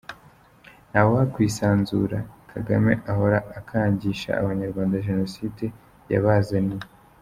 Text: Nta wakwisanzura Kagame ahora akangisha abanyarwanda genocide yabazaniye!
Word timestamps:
Nta 0.89 1.01
wakwisanzura 1.11 2.17
Kagame 2.51 2.91
ahora 3.11 3.37
akangisha 3.59 4.29
abanyarwanda 4.41 5.03
genocide 5.05 5.65
yabazaniye! 6.11 6.87